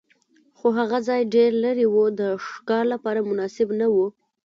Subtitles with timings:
[0.57, 3.95] خو هغه ځای ډېر لرې و، د ښکار لپاره مناسب نه و.